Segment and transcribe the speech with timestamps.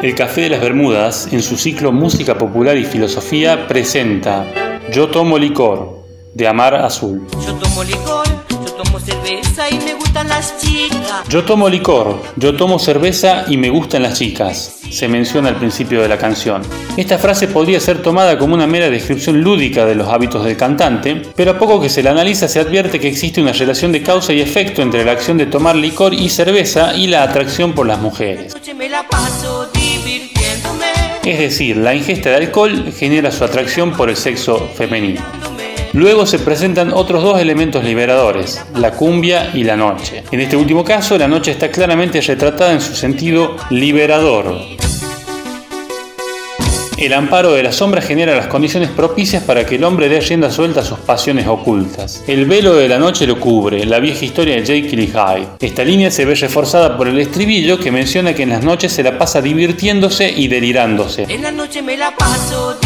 [0.00, 4.46] El Café de las Bermudas, en su ciclo Música Popular y Filosofía, presenta
[4.92, 7.26] Yo tomo licor, de Amar Azul.
[7.44, 11.28] Yo tomo licor, yo tomo cerveza y me gustan las chicas.
[11.28, 16.00] Yo tomo licor, yo tomo cerveza y me gustan las chicas, se menciona al principio
[16.00, 16.62] de la canción.
[16.96, 21.22] Esta frase podría ser tomada como una mera descripción lúdica de los hábitos del cantante,
[21.34, 24.32] pero a poco que se la analiza se advierte que existe una relación de causa
[24.32, 27.98] y efecto entre la acción de tomar licor y cerveza y la atracción por las
[27.98, 28.54] mujeres.
[28.76, 29.68] Me la paso.
[31.28, 35.20] Es decir, la ingesta de alcohol genera su atracción por el sexo femenino.
[35.92, 40.24] Luego se presentan otros dos elementos liberadores, la cumbia y la noche.
[40.32, 44.87] En este último caso, la noche está claramente retratada en su sentido liberador.
[46.98, 50.50] El amparo de la sombra genera las condiciones propicias para que el hombre dé rienda
[50.50, 52.24] suelta a sus pasiones ocultas.
[52.26, 55.46] El velo de la noche lo cubre, la vieja historia de Jekyll y Hyde.
[55.60, 59.04] Esta línea se ve reforzada por el estribillo que menciona que en las noches se
[59.04, 61.26] la pasa divirtiéndose y delirándose.
[61.28, 62.76] En la noche me la paso.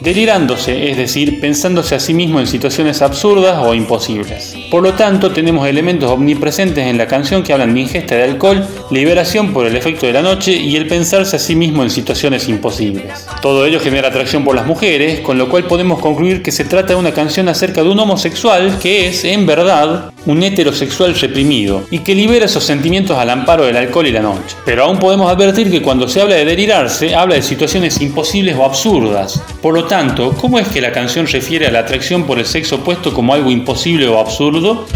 [0.00, 4.54] Delirándose, es decir, pensándose a sí mismo en situaciones absurdas o imposibles.
[4.70, 8.66] Por lo tanto, tenemos elementos omnipresentes en la canción que hablan de ingesta de alcohol,
[8.90, 12.48] liberación por el efecto de la noche y el pensarse a sí mismo en situaciones
[12.48, 13.26] imposibles.
[13.42, 16.94] Todo ello genera atracción por las mujeres, con lo cual podemos concluir que se trata
[16.94, 22.00] de una canción acerca de un homosexual que es, en verdad, un heterosexual reprimido y
[22.00, 24.56] que libera esos sentimientos al amparo del alcohol y la noche.
[24.64, 28.64] Pero aún podemos advertir que cuando se habla de delirarse, habla de situaciones imposibles o
[28.64, 29.42] absurdas.
[29.60, 32.76] Por lo tanto, ¿cómo es que la canción refiere a la atracción por el sexo
[32.76, 34.86] opuesto como algo imposible o absurdo?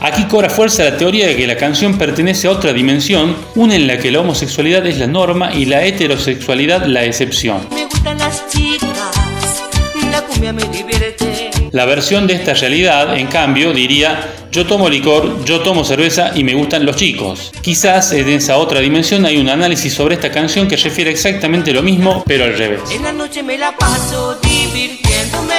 [0.00, 3.88] Aquí cobra fuerza la teoría de que la canción pertenece a otra dimensión, una en
[3.88, 7.58] la que la homosexualidad es la norma y la heterosexualidad la excepción.
[11.72, 16.44] La versión de esta realidad, en cambio, diría yo tomo licor, yo tomo cerveza y
[16.44, 17.50] me gustan los chicos.
[17.60, 21.82] Quizás en esa otra dimensión hay un análisis sobre esta canción que refiere exactamente lo
[21.82, 22.80] mismo, pero al revés.
[22.92, 25.54] En la noche me la paso divirtiéndome.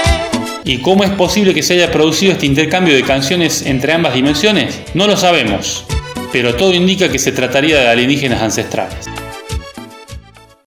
[0.64, 4.80] ¿Y cómo es posible que se haya producido este intercambio de canciones entre ambas dimensiones?
[4.94, 5.84] No lo sabemos,
[6.32, 9.06] pero todo indica que se trataría de alienígenas ancestrales.